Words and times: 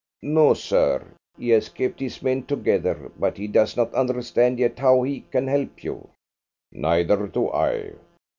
"No, 0.23 0.55
sir. 0.55 1.13
He 1.37 1.49
has 1.49 1.69
kept 1.69 1.99
his 1.99 2.23
men 2.23 2.41
together, 2.47 3.11
but 3.19 3.37
he 3.37 3.45
does 3.45 3.77
not 3.77 3.93
understand 3.93 4.57
yet 4.57 4.79
how 4.79 5.03
he 5.03 5.19
can 5.29 5.45
help 5.45 5.83
you." 5.83 6.09
"Neither 6.71 7.27
do 7.27 7.51
I. 7.51 7.91